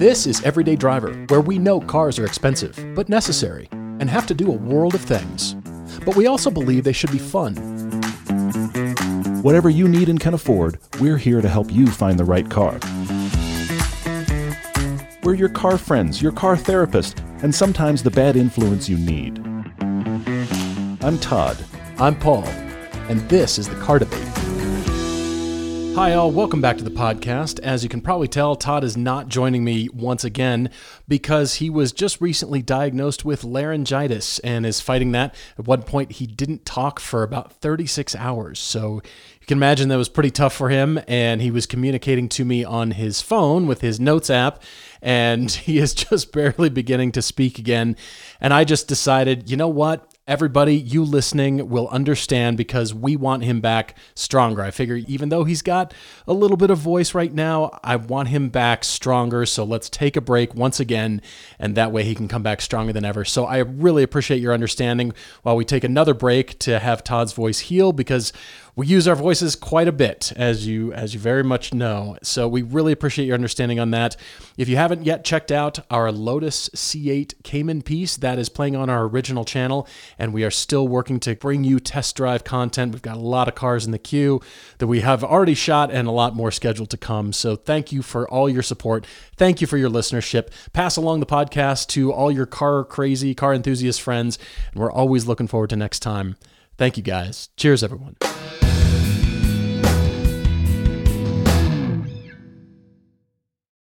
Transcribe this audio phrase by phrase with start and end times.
[0.00, 4.34] This is Everyday Driver, where we know cars are expensive, but necessary, and have to
[4.34, 5.52] do a world of things.
[6.06, 7.54] But we also believe they should be fun.
[9.42, 12.78] Whatever you need and can afford, we're here to help you find the right car.
[15.22, 19.36] We're your car friends, your car therapist, and sometimes the bad influence you need.
[21.04, 21.62] I'm Todd.
[21.98, 22.46] I'm Paul,
[23.10, 24.49] and this is the Car Debate.
[25.96, 26.30] Hi, all.
[26.30, 27.58] Welcome back to the podcast.
[27.60, 30.70] As you can probably tell, Todd is not joining me once again
[31.08, 35.34] because he was just recently diagnosed with laryngitis and is fighting that.
[35.58, 38.60] At one point, he didn't talk for about 36 hours.
[38.60, 39.02] So
[39.40, 41.00] you can imagine that was pretty tough for him.
[41.08, 44.62] And he was communicating to me on his phone with his notes app,
[45.02, 47.96] and he is just barely beginning to speak again.
[48.40, 50.06] And I just decided, you know what?
[50.30, 54.62] Everybody, you listening, will understand because we want him back stronger.
[54.62, 55.92] I figure even though he's got
[56.24, 59.44] a little bit of voice right now, I want him back stronger.
[59.44, 61.20] So let's take a break once again,
[61.58, 63.24] and that way he can come back stronger than ever.
[63.24, 67.58] So I really appreciate your understanding while we take another break to have Todd's voice
[67.58, 68.32] heal because
[68.76, 72.16] we use our voices quite a bit, as you as you very much know.
[72.22, 74.16] So we really appreciate your understanding on that.
[74.56, 78.88] If you haven't yet checked out our Lotus C8 Cayman piece, that is playing on
[78.88, 82.92] our original channel, and we are still working to bring you test drive content.
[82.92, 84.40] We've got a lot of cars in the queue
[84.78, 87.32] that we have already shot, and a lot more scheduled to come.
[87.32, 89.06] So thank you for all your support.
[89.36, 90.48] Thank you for your listenership.
[90.72, 94.38] Pass along the podcast to all your car crazy, car enthusiast friends,
[94.72, 96.36] and we're always looking forward to next time.
[96.78, 97.50] Thank you guys.
[97.56, 98.16] Cheers, everyone.